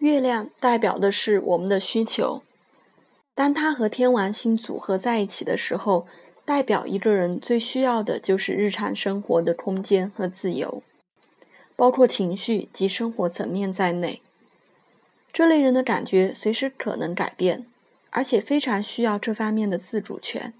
[0.00, 2.40] 月亮代表的是我们的需求，
[3.34, 6.06] 当它和天王星组合在一起的时候，
[6.46, 10.82] 代表一个人最需要的就是日常生活的空间和自由，
[11.76, 14.22] 包括情绪及生活层面在内。
[15.34, 17.66] 这类人的感觉随时可能改变，
[18.08, 20.54] 而且非常需要这方面的自主权。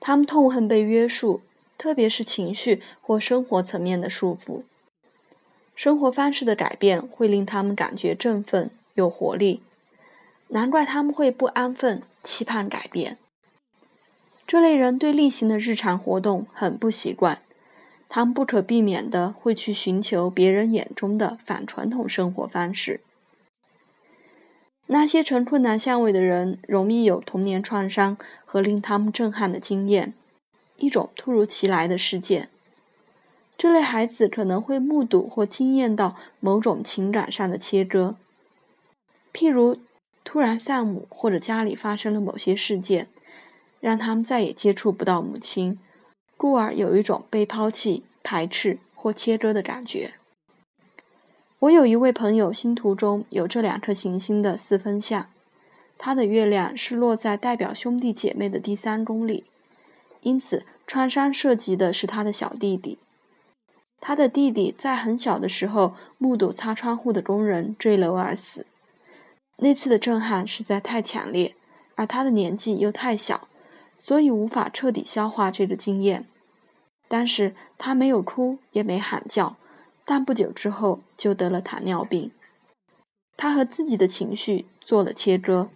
[0.00, 1.42] 他们痛恨被约束，
[1.78, 4.62] 特别是情绪或生活层面的束缚。
[5.74, 9.62] 生活方式的改变会令他们感觉振奋、有活力，
[10.48, 13.18] 难怪他们会不安分、期盼改变。
[14.46, 17.40] 这类人对例行的日常活动很不习惯，
[18.08, 23.00] 他们不可避免的会去寻求别人眼中的反传统生活方式。
[24.88, 30.12] 那些成困难相位的人，容易有童年创伤和令他们震撼的经验，
[30.76, 32.48] 一种突如其来的事件。
[33.62, 38.16] 这类孩子可能会目睹或经验到某种情感上的切割，
[39.32, 39.78] 譬如
[40.24, 43.06] 突然丧母，或者家里发生了某些事件，
[43.78, 45.78] 让他们再也接触不到母亲，
[46.36, 50.14] 故而有一种被抛弃、排斥或切割的感觉。
[51.60, 55.28] 我有一位朋友，星图中有这两颗行星的四分相，
[55.96, 59.44] 他的月亮是落在代表兄弟姐妹的第三宫里，
[60.22, 62.98] 因此创伤涉及的是他的小弟弟。
[64.04, 68.66] 他的弟弟在很小的时候目睹擦窗户的工人坠楼而死，
[69.58, 71.54] 那次的震撼实在太强烈，
[71.94, 73.46] 而他的年纪又太小，
[74.00, 76.26] 所以无法彻底消化这个经验。
[77.06, 79.56] 但是他没有哭，也没喊叫，
[80.04, 82.32] 但不久之后就得了糖尿病。
[83.36, 85.68] 他和自己的情绪做了切割，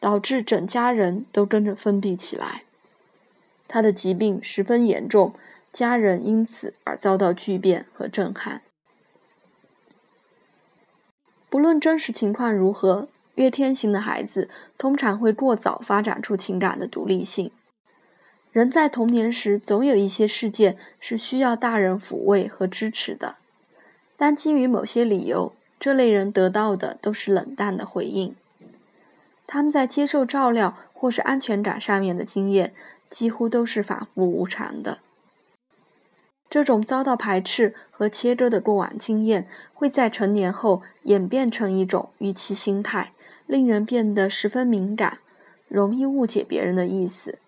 [0.00, 2.62] 导致整家人都跟着封闭起来。
[3.68, 5.34] 他的疾病十分严重。
[5.74, 8.62] 家人因此而遭到巨变和震撼。
[11.50, 17.50] 不论真实情况如何，月天型的孩子通常会过早发展出情感的独立性。
[18.52, 23.38] 人在童年时总有一些事件是需要大人抚慰和支持的，
[24.16, 28.36] 但基于某些理由，这类人得到的都是冷淡的回应。
[29.44, 32.72] 他们在接受照料或是安全感上面的经验
[33.10, 35.00] 几乎都是反复无常的。
[36.54, 43.10] 这种遭到排斥和切割的过往经验，会在成年后演变成一种预期心态，
[43.48, 45.18] 令人变得十分敏感，
[45.66, 47.40] 容易误解别人的意思。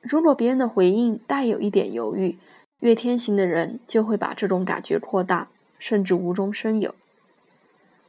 [0.00, 2.36] 如果别人的回应带有一点犹豫，
[2.80, 5.46] 月天型的人就会把这种感觉扩大，
[5.78, 6.96] 甚至无中生有。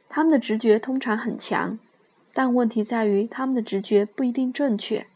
[0.08, 1.78] 他们的直觉通常很强，
[2.34, 5.06] 但问题在于他们的直觉不一定正确。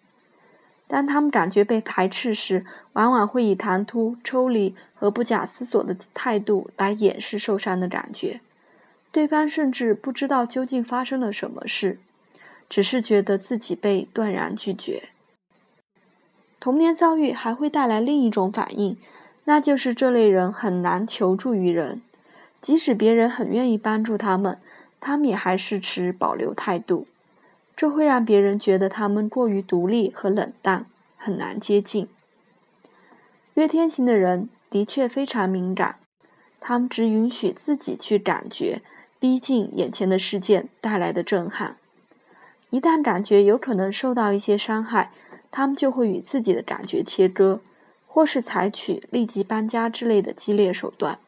[0.86, 8.40] 当他们感觉被排斥时，往往会以唐突、抽离和不假思索的态度来掩饰受伤的感觉。
[9.10, 11.98] 对方甚至不知道究竟发生了什么事，
[12.68, 15.08] 只是觉得自己被断然拒绝。
[16.60, 18.96] 童年遭遇还会带来另一种反应，
[19.44, 22.02] 那就是这类人很难求助于人，
[22.60, 24.58] 即使别人很愿意帮助他们，
[25.00, 27.06] 他们也还是持保留态度。
[27.76, 30.86] 这会让别人觉得他们过于独立和冷淡，
[31.16, 32.08] 很难接近。
[33.54, 35.96] 月天行的人的确非常敏感，
[36.60, 38.82] 他们只允许自己去感觉
[39.18, 41.76] 逼近眼前的事件带来的震撼。
[42.70, 45.12] 一旦感觉有可能受到一些伤害，
[45.50, 47.60] 他们就会与自己的感觉切割，
[48.06, 51.18] 或是采取立即搬家之类的激烈手段。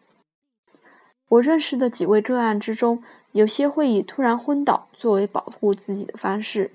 [1.29, 3.03] 我认识的几位个案之中，
[3.37, 6.71] 有些会以突然昏倒作为保护自己的方式，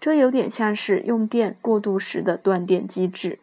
[0.00, 3.38] 这有点像是用电过度时的断电机制。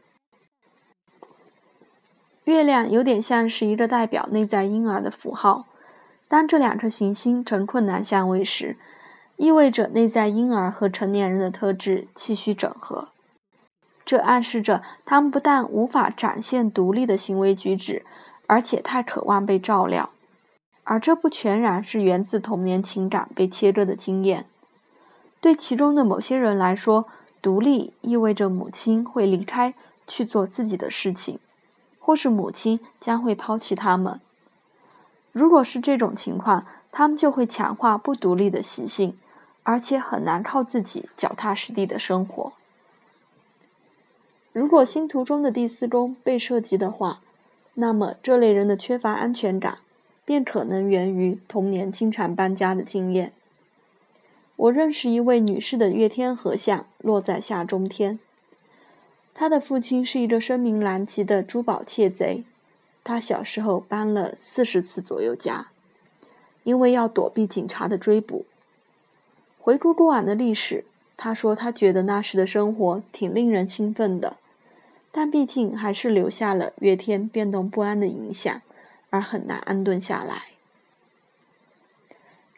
[2.44, 5.66] 月亮有点像是一个代表内在婴儿的符号，
[6.28, 8.76] 当这两颗行星呈困难相位时，
[9.38, 13.14] 意味着内在婴儿和成年人的特质气虚整合，
[14.04, 18.06] 这暗示着他们不但无法展现独立的行为举止，
[18.48, 20.10] 而且太渴望被照料。
[20.84, 24.46] 而这不全然是源自童年情感被切割的经验。
[25.40, 27.08] 对其中的某些人来说，
[27.42, 29.74] 独立意味着母亲会离开
[30.06, 31.40] 去做自己的事情，
[32.00, 34.20] 或是母亲将会抛弃他们。
[35.32, 39.18] 如果是这种情况，他们就会强化不独立的习性，
[39.64, 42.54] 而且很难靠自己脚踏实地的生活。
[44.52, 47.22] 如果星图中的第四宫被涉及的话，
[47.76, 49.78] 那么这类人的缺乏安全感。
[50.26, 53.32] 便可能源于童年经常搬家的经验。
[54.56, 58.20] 我认识一位女士的月天合相落在下中天，
[59.34, 62.44] 她的父亲是一个声名狼藉的珠宝窃贼，
[63.04, 65.68] 她小时候搬了四十次左右家。
[66.64, 68.46] 因为要躲避警察的追捕。
[69.58, 70.86] 回顾过往的历史，
[71.18, 74.38] 他说他觉得那时的生活挺令人兴奋的，
[75.12, 78.62] 但毕竟还是留下了月天变动不安的影响，
[79.12, 80.48] 而很难安顿下来。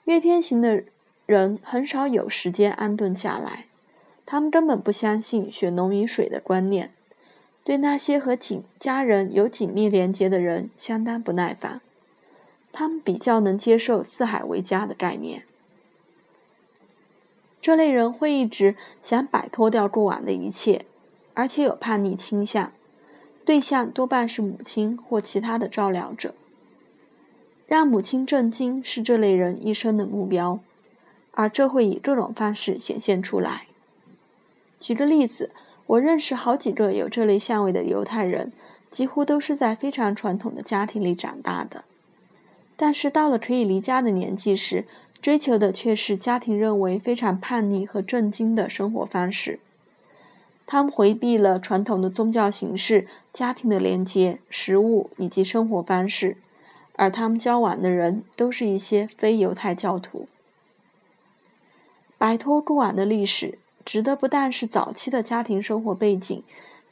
[0.05, 0.83] 月天型的
[1.25, 3.65] 人很少有时间安顿下来，
[4.25, 6.91] 他们根本不相信血浓于水的观念。
[7.65, 11.79] 对那些和紧家人有紧密连结的人相当不耐烦，
[12.73, 15.43] 他们比较能接受四海为家的概念。
[17.61, 20.85] 这类人会一直想摆脱掉过往的一切，
[21.33, 22.73] 而且有叛逆倾向，
[23.45, 26.35] 对象多半是母亲或其他的照料者。
[27.65, 30.59] 让母亲震惊是这类人一生的目标，
[31.31, 33.67] 而这会以各种方式显现出来。
[34.79, 35.49] 举个例子。
[35.85, 38.53] 我认识好几个有这类相位的犹太人，
[38.89, 41.83] 几乎都是在非常传统的家庭里长大的。
[42.77, 44.85] 但是到了可以离家的年纪时，
[45.21, 49.59] 追求的却是家庭认为非常叛逆和震惊的生活方式。
[50.65, 56.37] 他们回避了传统的宗教形式、家庭的连接、食物以及生活方式，
[56.95, 60.27] 而他们交往的人都是一些非犹太教徒。
[62.17, 63.59] 摆脱过往的历史。
[63.85, 66.41] 指的不但是早期的家庭生活背景，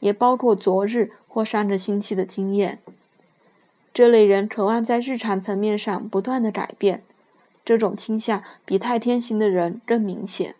[0.00, 2.80] 也包括昨日或上个星期的经验。
[3.94, 7.02] 这类人渴望在日常层面上不断的改变，
[7.64, 10.54] 这种倾向比太天型的人更明显。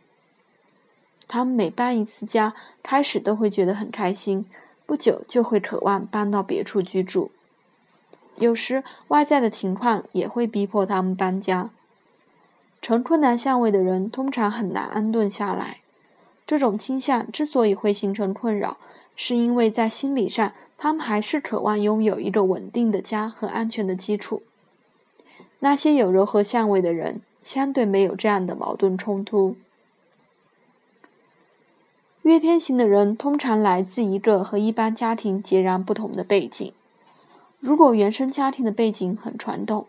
[1.29, 4.47] 他们每搬一次家，开始都会觉得很开心，
[4.87, 7.31] 不久就会渴望搬到别处居住。
[8.37, 11.71] 有时外在的情况也会逼迫他们搬家。
[12.81, 15.79] 成困难相位的人通常很难安顿下来。
[16.45, 18.77] 这种倾向之所以会形成困扰，
[19.15, 24.43] 是因为在心理上，他们还是渴望拥有一个稳定的家和安全的基础。
[25.61, 29.55] 那些有柔和相位的人，相对没有这样的矛盾冲突。
[32.23, 36.73] 月天型的人通常来自一个和一般家庭截然不同的背景。
[37.63, 39.87] 如果原生家庭的背景很传统，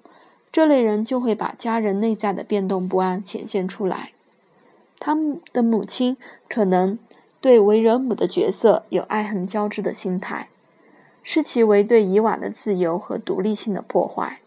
[0.51, 4.11] 这类人就会把家人内在的变动不安显现出来。
[4.99, 6.15] 他们的母亲
[6.47, 6.99] 可能
[7.41, 10.49] 对为人母的角色有爱恨交织的心态，
[11.23, 14.39] 视其为对以往的自由和独立性的破坏。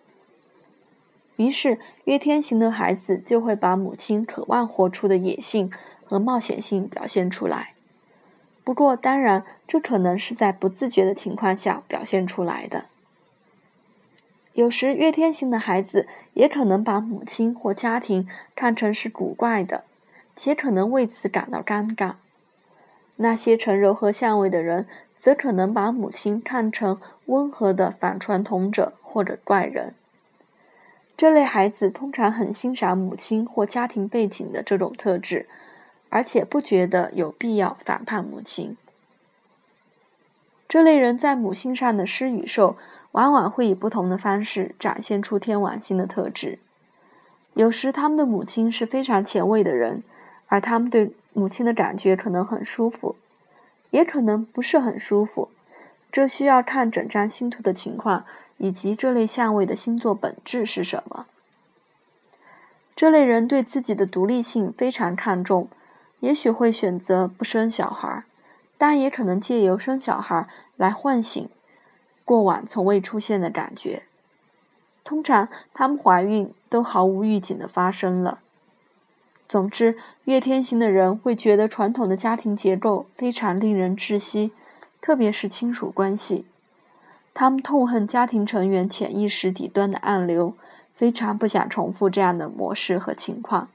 [1.35, 5.73] 于是，月天型的孩子就会把母亲渴望活出的野性
[6.05, 7.75] 和冒险性表现出来。
[8.63, 12.85] 不过，当然，这可能是在不自觉的情况下表现出来的。
[14.57, 19.85] 有时，月天型的孩子也可能把母亲或家庭看成是古怪的。
[20.35, 22.17] 且可能为此感到尴尬。
[23.17, 24.87] 那些呈柔和相位的人，
[25.19, 29.95] 则可能把母亲看成温和的反传统者或者怪人。
[31.17, 35.47] 这类孩子通常很欣赏母亲或家庭背景的这种特质，
[36.11, 38.77] 而且不觉得有必要反叛母亲。
[40.69, 42.77] 这类人在母性上的施与受，
[43.13, 46.59] 往往会以不同的方式展现出天王星的特质。
[47.55, 50.03] 有时，他们的母亲是非常前卫的人。
[50.49, 53.17] 而他们对母亲的感觉可能很舒服，
[53.91, 55.49] 也可能不是很舒服，
[56.13, 58.25] 这需要看整张星图的情况
[58.59, 61.27] 以及这类相位的星座本质是什么。
[62.95, 65.69] 这类人对自己的独立性非常看重，
[66.21, 68.23] 也许会选择不生小孩，
[68.79, 71.49] 但也可能借由生小孩来唤醒
[72.25, 74.03] 过往从未出现的感觉。
[75.05, 78.41] 通常，他们怀孕都毫无预警的发生了。
[79.49, 84.51] 总之，月天型的人会觉得传统的家庭结构非常令人窒息，
[85.01, 86.47] 特别是亲属关系。
[87.33, 90.55] 他们痛恨家庭成员潜意识底端的暗流，
[90.95, 93.69] 非常不想重复这样的模式和情况。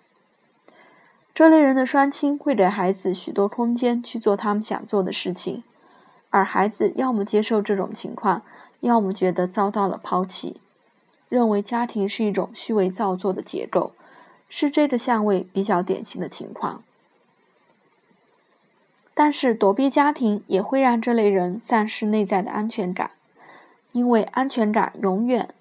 [1.34, 5.64] 这类人的双亲会给孩子许多空间去做他们想做的事情，
[6.30, 8.42] 而孩子要么接受这种情况，
[8.82, 10.58] 要么觉得遭到了抛弃，
[11.30, 13.94] 认为家庭是一种虚伪造作的结构。
[14.54, 16.84] 是这个相位比较典型的情况，
[19.14, 23.12] 但是躲避家庭也会让这类人丧失内在的安全感，
[23.94, 25.54] 因为安全感永远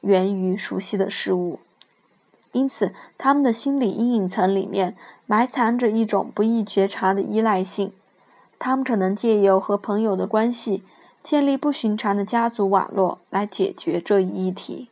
[0.00, 1.60] 源于熟悉的事物，
[2.52, 4.96] 因此他们的心理阴影层里面
[5.30, 7.92] 埋藏着一种不易觉察的依赖性，
[8.58, 10.82] 他们可能借由和朋友的关系
[11.22, 14.88] 建立不寻常的家族网络来解决这一议题。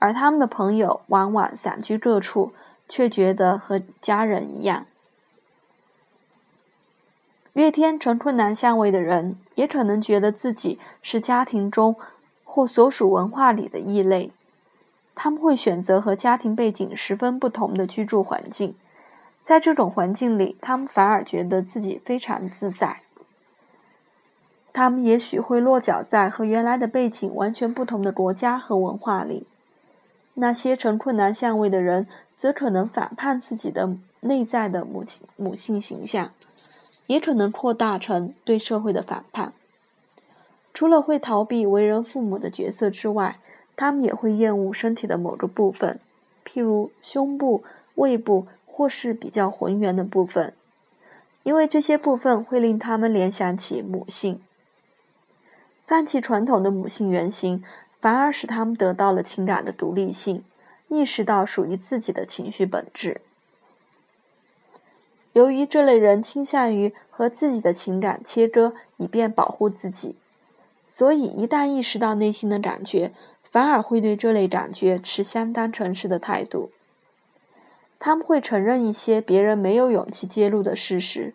[0.00, 2.52] 而他们的朋友往往散居各处，
[2.88, 4.86] 却觉得和家人一样。
[7.52, 11.94] 月天成困难相位的人，也可能觉得自己是家庭中
[12.42, 14.32] 或所属文化里的异类。
[15.14, 18.74] 他们会选择和家庭背景十分不同的居住环境，
[19.42, 23.00] 在这种环境里，他们反而觉得自己非常自在。
[24.72, 29.46] 他们也许会落脚在和原来的背景完全不同的国家和文化里。
[30.34, 32.06] 那些成困难相位的人，
[32.38, 36.30] 则可能反叛自己的内在的母亲母性形象，
[37.06, 39.52] 也可能扩大成对社会的反叛。
[40.72, 43.38] 除了会逃避为人父母的角色之外，
[43.76, 46.00] 他们也会厌恶身体的某个部分，
[46.46, 47.62] 譬如胸部、
[47.96, 48.46] 胃部
[48.82, 50.52] 或是比较浑圆的部分，
[51.44, 54.42] 因为这些部分会令他们联想起母性。
[55.86, 57.62] 放弃传统的母性原型，
[58.00, 60.42] 反而使他们得到了情感的独立性，
[60.88, 63.20] 意识到属于自己的情绪本质。
[65.32, 70.16] 由于这类人倾向于和自己的情感切割，以便保护自己。
[70.88, 73.12] 所以，一旦意识到内心的感觉，
[73.48, 76.72] 反而会对这类感觉持相当诚实的态度。
[78.04, 81.34] 他们会承认一些别人没有勇气揭露的事实，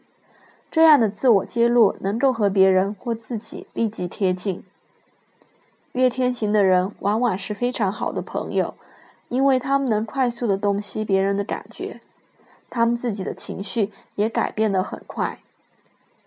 [0.70, 4.66] 这样的自我揭露能够和别人或自己立即贴近。
[5.94, 8.74] 月天行的人往往是非常好的朋友，
[9.30, 12.02] 因为他们能快速地洞悉别人的感觉，
[12.70, 15.40] 他们自己的情绪也改变得很快。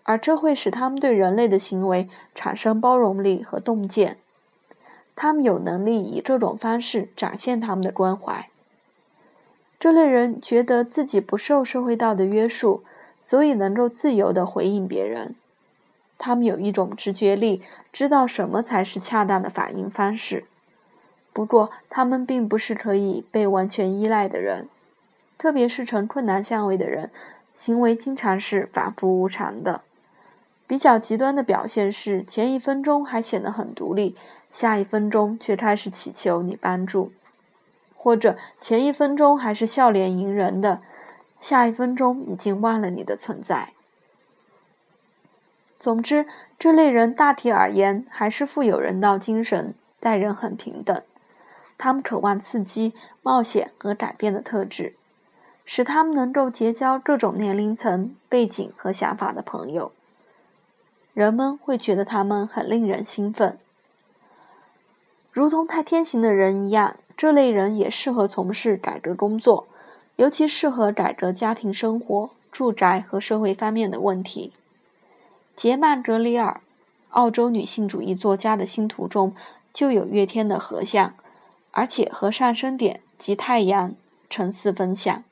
[0.01, 4.17] 而这会使他们对人类的行为产生包容力和洞见，
[5.15, 8.47] 他们有能力以这种方式展现他们的关怀。
[9.81, 12.83] 这类人觉得自己不受社会道德约束，
[13.19, 15.33] 所以能够自由地回应别人。
[16.19, 20.43] 他们有一种直觉力，知道什么才是恰当的反应方式。
[21.33, 24.69] 不过，他们并不是可以被完全依赖的人，
[25.39, 27.09] 特别是成困难相位的人，
[27.55, 29.81] 行为经常是反复无常的。
[30.67, 34.15] 比较极端的表现是，前一分钟还显得很独立，
[34.51, 37.09] 下一分钟却开始祈求你帮助；
[38.03, 40.81] 或者前一分钟还是笑脸迎人的，
[41.39, 43.73] 下一分钟已经忘了你的存在。
[45.79, 46.25] 总之，
[46.57, 50.99] 这类人大体而言还是富有人道精神，待人很平等。
[51.77, 54.95] 他们渴望刺激、冒险和改变的特质，
[55.63, 59.91] 使他们能够结交各种年龄层、背景和想法的朋友。
[61.13, 63.59] 人们会觉得他们很令人兴奋，
[65.31, 69.67] 如同太天行的人一样，这类人也适合从事改革工作，
[70.15, 74.53] 尤其适合改革家庭生活、住宅和社会方面的问题。
[75.55, 76.61] 杰曼·格里尔，
[77.09, 79.35] 澳洲女性主义作家的星图中
[79.71, 81.13] 就有月天的合相，
[81.69, 83.93] 而且和上升点及太阳
[84.27, 85.23] 呈四分相。